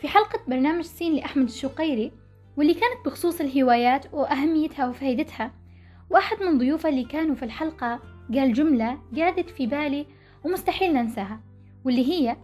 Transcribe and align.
في 0.00 0.08
حلقة 0.08 0.40
برنامج 0.48 0.84
سين 0.84 1.14
لأحمد 1.16 1.44
الشقيري 1.44 2.12
واللي 2.56 2.74
كانت 2.74 3.06
بخصوص 3.06 3.40
الهوايات 3.40 4.14
وأهميتها 4.14 4.88
وفائدتها 4.88 5.52
واحد 6.10 6.42
من 6.42 6.58
ضيوفه 6.58 6.88
اللي 6.88 7.04
كانوا 7.04 7.34
في 7.34 7.44
الحلقة 7.44 8.00
قال 8.34 8.52
جملة 8.52 8.98
قعدت 9.16 9.50
في 9.50 9.66
بالي 9.66 10.06
ومستحيل 10.44 10.92
ننساها 10.92 11.40
واللي 11.84 12.08
هي 12.12 12.36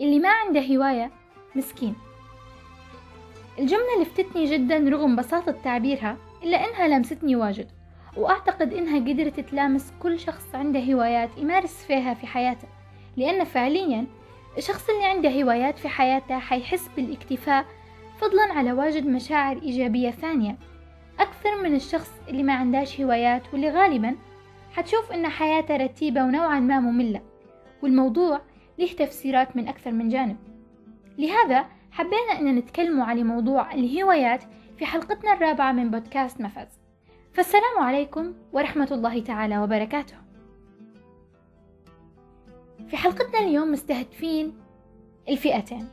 اللي 0.00 0.18
ما 0.18 0.28
عنده 0.28 0.60
هواية 0.60 1.10
مسكين 1.54 1.94
الجملة 3.58 4.02
لفتتني 4.02 4.44
جدا 4.44 4.78
رغم 4.78 5.16
بساطة 5.16 5.52
تعبيرها 5.64 6.16
إلا 6.42 6.56
إنها 6.56 6.88
لمستني 6.88 7.36
واجد 7.36 7.70
وأعتقد 8.16 8.72
إنها 8.72 8.98
قدرت 8.98 9.40
تلامس 9.40 9.92
كل 10.02 10.18
شخص 10.20 10.54
عنده 10.54 10.80
هوايات 10.80 11.30
يمارس 11.38 11.84
فيها 11.84 12.14
في 12.14 12.26
حياته 12.26 12.68
لأن 13.16 13.44
فعليا 13.44 14.06
الشخص 14.58 14.90
اللي 14.90 15.04
عنده 15.04 15.42
هوايات 15.42 15.78
في 15.78 15.88
حياته 15.88 16.38
حيحس 16.38 16.88
بالاكتفاء 16.96 17.66
فضلا 18.20 18.52
على 18.52 18.72
واجد 18.72 19.06
مشاعر 19.06 19.56
إيجابية 19.56 20.10
ثانية. 20.10 20.56
أكثر 21.20 21.62
من 21.62 21.74
الشخص 21.74 22.10
اللي 22.28 22.42
ما 22.42 22.52
عندهش 22.52 23.00
هوايات 23.00 23.42
واللي 23.52 23.70
غالبا 23.70 24.16
حتشوف 24.72 25.12
إن 25.12 25.28
حياته 25.28 25.76
رتيبة 25.76 26.24
ونوعا 26.24 26.60
ما 26.60 26.80
مملة 26.80 27.20
والموضوع 27.82 28.40
له 28.78 28.86
تفسيرات 28.86 29.56
من 29.56 29.68
أكثر 29.68 29.92
من 29.92 30.08
جانب. 30.08 30.36
لهذا 31.18 31.66
حبينا 31.90 32.38
أن 32.40 32.56
نتكلم 32.56 33.02
على 33.02 33.22
موضوع 33.22 33.74
الهوايات 33.74 34.42
في 34.78 34.86
حلقتنا 34.86 35.32
الرابعة 35.32 35.72
من 35.72 35.90
بودكاست 35.90 36.40
مفز 36.40 36.78
فالسلام 37.32 37.78
عليكم 37.78 38.34
ورحمة 38.52 38.88
الله 38.92 39.20
تعالى 39.20 39.58
وبركاته. 39.58 40.16
في 42.92 42.98
حلقتنا 42.98 43.40
اليوم 43.40 43.72
مستهدفين 43.72 44.54
الفئتين. 45.28 45.88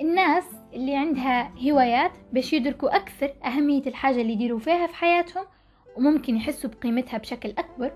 الناس 0.00 0.44
اللي 0.74 0.96
عندها 0.96 1.52
هوايات 1.70 2.12
باش 2.32 2.52
يدركوا 2.52 2.96
أكثر 2.96 3.32
أهمية 3.44 3.82
الحاجة 3.86 4.20
اللي 4.20 4.32
يديروا 4.32 4.58
فيها 4.58 4.86
في 4.86 4.94
حياتهم 4.94 5.44
وممكن 5.96 6.36
يحسوا 6.36 6.70
بقيمتها 6.70 7.18
بشكل 7.18 7.50
أكبر. 7.50 7.92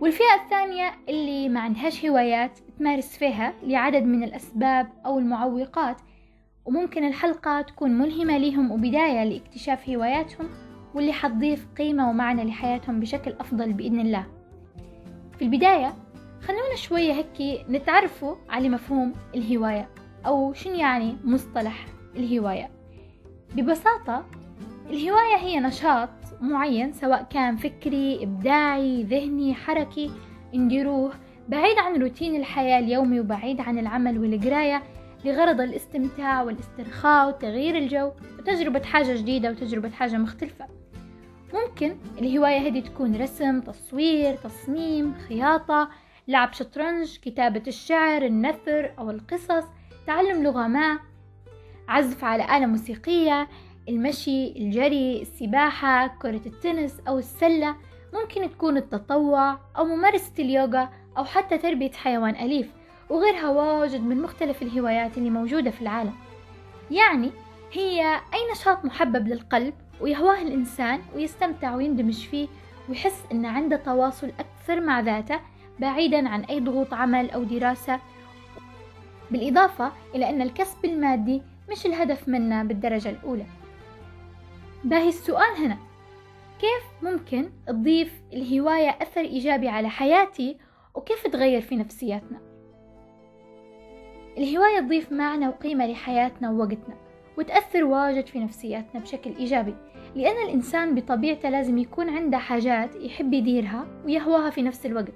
والفئة 0.00 0.34
الثانية 0.44 0.92
اللي 1.08 1.48
ما 1.48 1.60
عندهاش 1.60 2.06
هوايات 2.06 2.58
تمارس 2.78 3.16
فيها 3.16 3.54
لعدد 3.62 4.02
من 4.02 4.24
الأسباب 4.24 4.88
أو 5.06 5.18
المعوقات 5.18 5.96
وممكن 6.64 7.04
الحلقة 7.04 7.62
تكون 7.62 7.90
ملهمة 7.90 8.38
لهم 8.38 8.70
وبداية 8.70 9.24
لاكتشاف 9.24 9.88
هواياتهم 9.88 10.48
واللي 10.94 11.12
حتضيف 11.12 11.66
قيمة 11.78 12.10
ومعنى 12.10 12.44
لحياتهم 12.44 13.00
بشكل 13.00 13.32
أفضل 13.40 13.72
بإذن 13.72 14.00
الله. 14.00 14.26
في 15.38 15.44
البداية 15.44 15.94
خلونا 16.42 16.76
شوية 16.76 17.12
هيك 17.12 17.66
نتعرفوا 17.68 18.36
على 18.48 18.68
مفهوم 18.68 19.12
الهواية 19.34 19.88
أو 20.26 20.52
شنو 20.52 20.74
يعني 20.74 21.16
مصطلح 21.24 21.86
الهواية. 22.16 22.70
ببساطة 23.54 24.26
الهواية 24.90 25.36
هي 25.36 25.60
نشاط 25.60 26.08
معين 26.40 26.92
سواء 26.92 27.22
كان 27.22 27.56
فكري 27.56 28.22
إبداعي 28.24 29.02
ذهني 29.02 29.54
حركي 29.54 30.10
نديروه. 30.54 31.12
بعيد 31.48 31.78
عن 31.78 32.02
روتين 32.02 32.36
الحياة 32.36 32.78
اليومي 32.78 33.20
وبعيد 33.20 33.60
عن 33.60 33.78
العمل 33.78 34.18
والقراية 34.18 34.82
لغرض 35.24 35.60
الاستمتاع 35.60 36.42
والاسترخاء 36.42 37.28
وتغيير 37.28 37.78
الجو 37.78 38.10
وتجربة 38.38 38.82
حاجة 38.82 39.16
جديدة 39.16 39.50
وتجربة 39.50 39.90
حاجة 39.90 40.16
مختلفة. 40.16 40.66
ممكن 41.54 41.96
الهواية 42.18 42.58
هذه 42.58 42.80
تكون 42.80 43.16
رسم 43.16 43.60
تصوير 43.60 44.36
تصميم 44.36 45.14
خياطة 45.28 45.88
لعب 46.30 46.52
شطرنج 46.52 47.18
كتابة 47.18 47.62
الشعر 47.66 48.22
النثر 48.22 48.92
أو 48.98 49.10
القصص 49.10 49.64
تعلم 50.06 50.42
لغة 50.42 50.66
ما 50.66 50.98
عزف 51.88 52.24
على 52.24 52.56
آلة 52.56 52.66
موسيقية 52.66 53.48
المشي 53.88 54.46
الجري 54.46 55.22
السباحة 55.22 56.06
كرة 56.06 56.40
التنس 56.46 57.00
أو 57.08 57.18
السلة 57.18 57.76
ممكن 58.14 58.50
تكون 58.50 58.76
التطوع 58.76 59.58
أو 59.78 59.84
ممارسة 59.84 60.32
اليوغا 60.38 60.88
أو 61.18 61.24
حتى 61.24 61.58
تربية 61.58 61.92
حيوان 61.92 62.34
أليف 62.34 62.70
وغيرها 63.08 63.48
واجد 63.48 64.00
من 64.00 64.22
مختلف 64.22 64.62
الهوايات 64.62 65.18
اللي 65.18 65.30
موجودة 65.30 65.70
في 65.70 65.82
العالم. 65.82 66.14
يعني 66.90 67.30
هي 67.72 68.14
أي 68.14 68.52
نشاط 68.52 68.84
محبب 68.84 69.28
للقلب 69.28 69.74
ويهواه 70.00 70.42
الإنسان 70.42 71.02
ويستمتع 71.14 71.74
ويندمج 71.74 72.26
فيه 72.26 72.48
ويحس 72.88 73.22
أن 73.32 73.46
عنده 73.46 73.76
تواصل 73.76 74.32
أكثر 74.38 74.80
مع 74.80 75.00
ذاته 75.00 75.40
بعيدا 75.80 76.28
عن 76.28 76.44
أي 76.44 76.60
ضغوط 76.60 76.94
عمل 76.94 77.30
أو 77.30 77.42
دراسة. 77.42 78.00
بالإضافة 79.30 79.92
إلى 80.14 80.30
أن 80.30 80.42
الكسب 80.42 80.84
المادي 80.84 81.42
مش 81.70 81.86
الهدف 81.86 82.28
منا 82.28 82.64
بالدرجة 82.64 83.10
الأولى. 83.10 83.46
باهي 84.84 85.08
السؤال 85.08 85.56
هنا. 85.58 85.76
كيف 86.60 87.12
ممكن 87.12 87.50
تضيف 87.66 88.22
الهواية 88.32 88.90
أثر 88.90 89.20
إيجابي 89.20 89.68
على 89.68 89.88
حياتي؟ 89.88 90.56
وكيف 90.94 91.26
تغير 91.26 91.60
في 91.60 91.76
نفسياتنا؟ 91.76 92.38
الهواية 94.38 94.80
تضيف 94.80 95.12
معنى 95.12 95.48
وقيمة 95.48 95.86
لحياتنا 95.86 96.50
ووقتنا 96.50 96.96
وتأثر 97.38 97.84
واجد 97.84 98.26
في 98.26 98.38
نفسياتنا 98.38 99.00
بشكل 99.00 99.36
إيجابي. 99.36 99.74
لأن 100.14 100.48
الإنسان 100.48 100.94
بطبيعته 100.94 101.48
لازم 101.48 101.78
يكون 101.78 102.10
عنده 102.10 102.38
حاجات 102.38 102.96
يحب 102.96 103.32
يديرها 103.32 103.86
ويهواها 104.04 104.50
في 104.50 104.62
نفس 104.62 104.86
الوقت. 104.86 105.12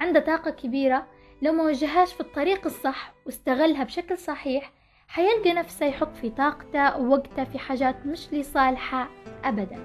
عنده 0.00 0.20
طاقة 0.20 0.50
كبيرة 0.50 1.06
لو 1.42 1.52
ما 1.52 1.62
وجهاش 1.62 2.12
في 2.12 2.20
الطريق 2.20 2.66
الصح 2.66 3.12
واستغلها 3.26 3.84
بشكل 3.84 4.18
صحيح 4.18 4.72
حيلقى 5.08 5.52
نفسه 5.52 5.86
يحط 5.86 6.16
في 6.16 6.30
طاقته 6.30 6.98
ووقته 6.98 7.44
في 7.44 7.58
حاجات 7.58 8.06
مش 8.06 8.32
لصالحه 8.32 9.08
أبدا. 9.44 9.78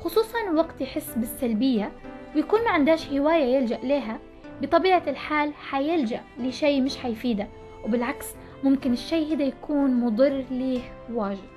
خصوصا 0.00 0.38
وقت 0.56 0.80
يحس 0.80 1.14
بالسلبية 1.16 1.92
ويكون 2.36 2.64
ما 2.64 2.70
عندهش 2.70 3.08
هواية 3.08 3.44
يلجأ 3.56 3.78
لها 3.82 4.18
بطبيعة 4.62 5.02
الحال 5.06 5.54
حيلجأ 5.54 6.20
لشيء 6.38 6.82
مش 6.82 6.96
حيفيده 6.96 7.48
وبالعكس 7.84 8.26
ممكن 8.64 8.92
الشيء 8.92 9.34
هذا 9.34 9.44
يكون 9.44 9.94
مضر 10.00 10.44
ليه 10.50 10.80
واجد. 11.12 11.48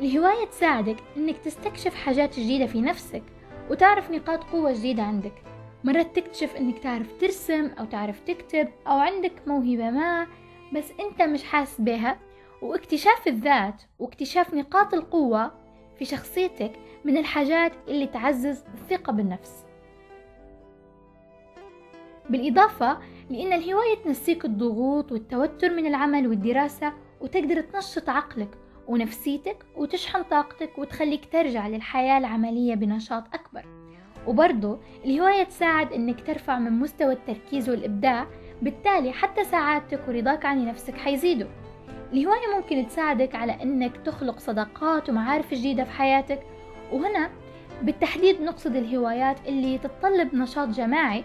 الهواية 0.00 0.46
تساعدك 0.46 0.96
إنك 1.16 1.38
تستكشف 1.38 1.94
حاجات 1.94 2.40
جديدة 2.40 2.66
في 2.66 2.80
نفسك 2.80 3.22
وتعرف 3.70 4.10
نقاط 4.10 4.44
قوة 4.44 4.72
جديدة 4.72 5.02
عندك. 5.02 5.53
مرات 5.84 6.16
تكتشف 6.16 6.56
إنك 6.56 6.78
تعرف 6.78 7.20
ترسم 7.20 7.70
أو 7.78 7.84
تعرف 7.84 8.20
تكتب 8.20 8.68
أو 8.86 8.98
عندك 8.98 9.32
موهبة 9.46 9.90
ما 9.90 10.26
بس 10.74 10.92
أنت 11.00 11.22
مش 11.22 11.44
حاسس 11.44 11.80
بها. 11.80 12.18
واكتشاف 12.62 13.28
الذات 13.28 13.82
واكتشاف 13.98 14.54
نقاط 14.54 14.94
القوة 14.94 15.52
في 15.98 16.04
شخصيتك 16.04 16.72
من 17.04 17.16
الحاجات 17.16 17.72
اللي 17.88 18.06
تعزز 18.06 18.64
الثقة 18.74 19.12
بالنفس. 19.12 19.64
بالإضافة 22.30 22.98
لأن 23.30 23.52
الهواية 23.52 23.96
تنسيك 24.04 24.44
الضغوط 24.44 25.12
والتوتر 25.12 25.70
من 25.70 25.86
العمل 25.86 26.28
والدراسة 26.28 26.92
وتقدر 27.20 27.60
تنشط 27.60 28.08
عقلك 28.08 28.58
ونفسيتك 28.88 29.66
وتشحن 29.76 30.22
طاقتك 30.22 30.78
وتخليك 30.78 31.32
ترجع 31.32 31.68
للحياة 31.68 32.18
العملية 32.18 32.74
بنشاط 32.74 33.24
أكبر. 33.34 33.83
وبرضه 34.26 34.78
الهواية 35.04 35.44
تساعد 35.44 35.92
إنك 35.92 36.26
ترفع 36.26 36.58
من 36.58 36.72
مستوى 36.72 37.12
التركيز 37.12 37.70
والإبداع 37.70 38.26
بالتالي 38.62 39.12
حتى 39.12 39.44
سعادتك 39.44 40.00
ورضاك 40.08 40.44
عن 40.44 40.66
نفسك 40.66 40.96
حيزيدوا. 40.96 41.48
الهواية 42.12 42.56
ممكن 42.56 42.86
تساعدك 42.86 43.34
على 43.34 43.62
إنك 43.62 43.96
تخلق 43.96 44.38
صداقات 44.38 45.10
ومعارف 45.10 45.54
جديدة 45.54 45.84
في 45.84 45.90
حياتك 45.90 46.40
وهنا 46.92 47.30
بالتحديد 47.82 48.42
نقصد 48.42 48.76
الهوايات 48.76 49.36
اللي 49.48 49.78
تتطلب 49.78 50.34
نشاط 50.34 50.68
جماعي 50.68 51.24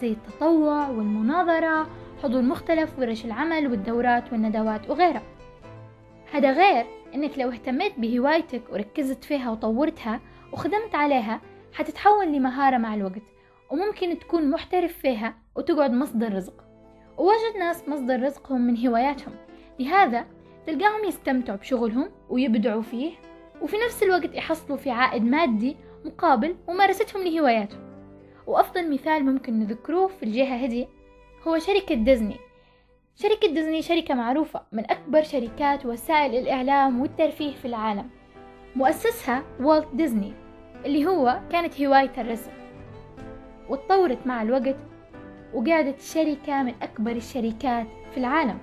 زي 0.00 0.12
التطوع 0.12 0.88
والمناظرة 0.88 1.86
حضور 2.22 2.42
مختلف 2.42 2.98
ورش 2.98 3.24
العمل 3.24 3.66
والدورات 3.66 4.32
والندوات 4.32 4.90
وغيرها. 4.90 5.22
هذا 6.32 6.52
غير 6.52 6.86
إنك 7.14 7.38
لو 7.38 7.50
اهتميت 7.50 7.92
بهوايتك 7.98 8.62
وركزت 8.72 9.24
فيها 9.24 9.50
وطورتها 9.50 10.20
وخدمت 10.52 10.94
عليها 10.94 11.40
حتتحول 11.72 12.32
لمهارة 12.32 12.76
مع 12.76 12.94
الوقت 12.94 13.22
وممكن 13.70 14.18
تكون 14.18 14.50
محترف 14.50 14.98
فيها 14.98 15.34
وتقعد 15.56 15.92
مصدر 15.92 16.34
رزق. 16.34 16.64
وواجد 17.18 17.56
ناس 17.58 17.88
مصدر 17.88 18.22
رزقهم 18.22 18.60
من 18.60 18.86
هواياتهم 18.86 19.34
لهذا 19.78 20.26
تلقاهم 20.66 21.04
يستمتعوا 21.04 21.58
بشغلهم 21.58 22.10
ويبدعوا 22.28 22.82
فيه 22.82 23.12
وفي 23.62 23.76
نفس 23.86 24.02
الوقت 24.02 24.34
يحصلوا 24.34 24.76
في 24.76 24.90
عائد 24.90 25.22
مادي 25.22 25.76
مقابل 26.04 26.56
ممارستهم 26.68 27.22
لهواياتهم. 27.22 27.80
وأفضل 28.46 28.92
مثال 28.92 29.24
ممكن 29.24 29.58
نذكروه 29.58 30.06
في 30.06 30.22
الجهة 30.22 30.54
هذه 30.64 30.88
هو 31.48 31.58
شركة 31.58 31.94
ديزني. 31.94 32.36
شركة 33.16 33.48
ديزني 33.48 33.82
شركة 33.82 34.14
معروفة 34.14 34.62
من 34.72 34.90
أكبر 34.90 35.22
شركات 35.22 35.86
وسائل 35.86 36.34
الإعلام 36.34 37.00
والترفيه 37.00 37.54
في 37.54 37.64
العالم. 37.64 38.10
مؤسسها 38.76 39.42
والت 39.60 39.94
ديزني 39.94 40.47
اللي 40.84 41.06
هو 41.06 41.40
كانت 41.52 41.80
هواية 41.80 42.12
الرسم. 42.18 42.50
وتطورت 43.68 44.26
مع 44.26 44.42
الوقت 44.42 44.76
وقعدت 45.54 46.00
شركة 46.00 46.62
من 46.62 46.74
أكبر 46.82 47.10
الشركات 47.10 47.86
في 48.12 48.16
العالم. 48.16 48.58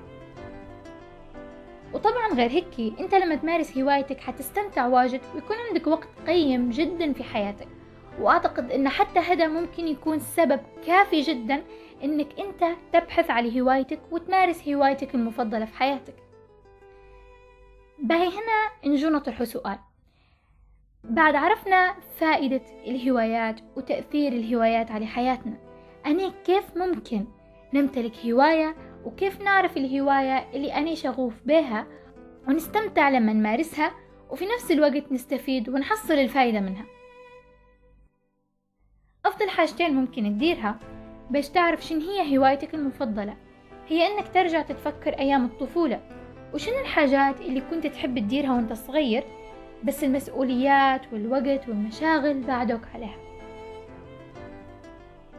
وطبعا 1.93 2.33
غير 2.33 2.49
هيك 2.49 2.99
أنت 2.99 3.15
لما 3.15 3.35
تمارس 3.35 3.77
هوايتك 3.77 4.19
حتستمتع 4.19 4.87
واجد 4.87 5.21
ويكون 5.35 5.55
عندك 5.67 5.87
وقت 5.87 6.07
قيم 6.27 6.69
جدا 6.69 7.13
في 7.13 7.23
حياتك. 7.23 7.67
وأعتقد 8.19 8.71
إن 8.71 8.89
حتى 8.89 9.19
هذا 9.19 9.47
ممكن 9.47 9.87
يكون 9.87 10.19
سبب 10.19 10.59
كافي 10.87 11.21
جدا 11.21 11.63
إنك 12.03 12.39
أنت 12.39 12.65
تبحث 12.93 13.29
على 13.31 13.61
هوايتك 13.61 13.99
وتمارس 14.11 14.67
هوايتك 14.67 15.15
المفضلة 15.15 15.65
في 15.65 15.77
حياتك. 15.77 16.15
باهي 17.99 18.27
هنا 18.27 18.91
نجو 18.93 19.09
نطرح 19.09 19.43
سؤال. 19.43 19.79
بعد 21.09 21.35
عرفنا 21.35 21.95
فائدة 22.17 22.61
الهوايات 22.87 23.59
وتأثير 23.75 24.33
الهوايات 24.33 24.91
على 24.91 25.05
حياتنا. 25.05 25.57
أنا 26.05 26.33
كيف 26.45 26.77
ممكن 26.77 27.25
نمتلك 27.73 28.25
هواية 28.25 28.75
وكيف 29.05 29.41
نعرف 29.41 29.77
الهواية 29.77 30.45
اللي 30.53 30.73
أنا 30.73 30.95
شغوف 30.95 31.33
بها 31.45 31.87
ونستمتع 32.47 33.09
لما 33.09 33.33
نمارسها 33.33 33.91
وفي 34.29 34.45
نفس 34.45 34.71
الوقت 34.71 35.11
نستفيد 35.11 35.69
ونحصل 35.69 36.13
الفايدة 36.13 36.59
منها. 36.59 36.85
أفضل 39.25 39.49
حاجتين 39.49 39.93
ممكن 39.93 40.23
تديرها 40.23 40.79
باش 41.29 41.49
تعرف 41.49 41.85
شن 41.85 42.01
هي 42.01 42.37
هوايتك 42.37 42.73
المفضلة. 42.73 43.37
هي 43.87 44.07
إنك 44.07 44.27
ترجع 44.33 44.61
تتفكر 44.61 45.19
أيام 45.19 45.45
الطفولة. 45.45 46.01
وشنو 46.53 46.79
الحاجات 46.79 47.41
اللي 47.41 47.61
كنت 47.61 47.87
تحب 47.87 48.19
تديرها 48.19 48.53
وأنت 48.55 48.73
صغير؟ 48.73 49.23
بس 49.85 50.03
المسؤوليات 50.03 51.01
والوقت 51.13 51.69
والمشاغل 51.69 52.41
بعدوك 52.41 52.81
عليها. 52.93 53.17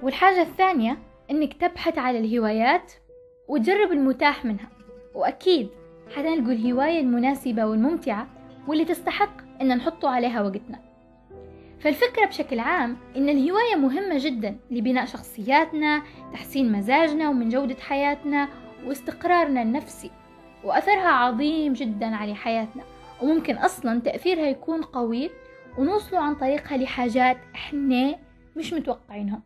والحاجة 0.02 0.42
الثانية 0.42 0.98
إنك 1.30 1.54
تبحث 1.54 1.98
على 1.98 2.18
الهوايات 2.18 2.92
وتجرب 3.48 3.92
المتاح 3.92 4.44
منها. 4.44 4.68
وأكيد 5.14 5.68
حتلقوا 6.16 6.52
الهواية 6.52 7.00
المناسبة 7.00 7.66
والممتعة 7.66 8.26
واللي 8.68 8.84
تستحق 8.84 9.30
إن 9.60 9.76
نحطوا 9.76 10.08
عليها 10.08 10.42
وقتنا. 10.42 10.80
فالفكرة 11.80 12.26
بشكل 12.26 12.58
عام 12.58 12.96
إن 13.16 13.28
الهواية 13.28 13.76
مهمة 13.76 14.18
جدا 14.18 14.56
لبناء 14.70 15.04
شخصياتنا 15.04 16.02
تحسين 16.32 16.72
مزاجنا 16.72 17.28
ومن 17.28 17.48
جودة 17.48 17.76
حياتنا 17.80 18.48
واستقرارنا 18.86 19.62
النفسي. 19.62 20.10
وأثرها 20.64 21.08
عظيم 21.08 21.72
جدا 21.72 22.16
على 22.16 22.34
حياتنا. 22.34 22.82
وممكن 23.22 23.54
أصلا 23.56 24.00
تأثيرها 24.00 24.46
يكون 24.46 24.82
قوي 24.82 25.30
ونوصلوا 25.78 26.20
عن 26.20 26.34
طريقها 26.34 26.78
لحاجات 26.78 27.36
إحنا 27.54 28.16
مش 28.56 28.72
متوقعينهم 28.72 29.42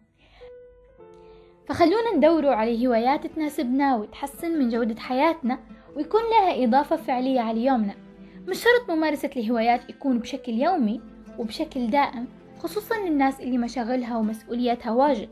فخلونا 1.68 2.16
ندوروا 2.16 2.54
على 2.54 2.86
هوايات 2.86 3.26
تناسبنا 3.26 3.96
وتحسن 3.96 4.58
من 4.58 4.68
جودة 4.68 5.00
حياتنا 5.00 5.58
ويكون 5.96 6.20
لها 6.20 6.64
إضافة 6.64 6.96
فعلية 6.96 7.40
على 7.40 7.64
يومنا. 7.64 7.94
مش 8.48 8.58
شرط 8.64 8.90
ممارسة 8.90 9.30
الهوايات 9.36 9.90
يكون 9.90 10.18
بشكل 10.18 10.52
يومي 10.52 11.00
وبشكل 11.38 11.90
دائم 11.90 12.26
خصوصا 12.58 12.98
للناس 12.98 13.40
اللي 13.40 13.58
مشاغلها 13.58 14.16
ومسؤولياتها 14.16 14.92
واجد 14.92 15.28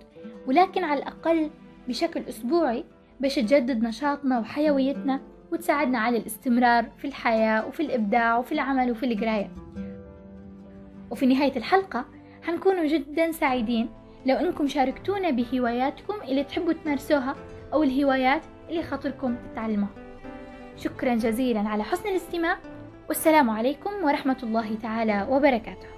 ولكن 0.46 0.84
على 0.84 1.00
الأقل 1.02 1.50
بشكل 1.88 2.22
أسبوعي 2.28 2.84
باش 3.20 3.34
تجدد 3.34 3.82
نشاطنا 3.82 4.38
وحيويتنا 4.38 5.20
وتساعدنا 5.52 5.98
على 5.98 6.18
الاستمرار 6.18 6.84
في 6.98 7.06
الحياة 7.06 7.66
وفي 7.66 7.80
الإبداع 7.80 8.38
وفي 8.38 8.52
العمل 8.52 8.90
وفي 8.90 9.06
القراية. 9.06 9.50
وفي 11.10 11.26
نهاية 11.26 11.56
الحلقة 11.56 12.04
حنكون 12.42 12.86
جدا 12.86 13.32
سعيدين 13.32 13.88
لو 14.26 14.36
أنكم 14.36 14.68
شاركتونا 14.68 15.30
بهواياتكم 15.30 16.14
اللي 16.22 16.44
تحبوا 16.44 16.72
تمارسوها 16.72 17.36
أو 17.72 17.82
الهوايات 17.82 18.42
اللي 18.68 18.82
خاطركم 18.82 19.36
تتعلموها. 19.52 19.90
شكرا 20.76 21.14
جزيلا 21.14 21.60
على 21.60 21.84
حسن 21.84 22.08
الاستماع 22.08 22.56
والسلام 23.08 23.50
عليكم 23.50 23.90
ورحمة 24.04 24.38
الله 24.42 24.74
تعالى 24.74 25.26
وبركاته. 25.30 25.97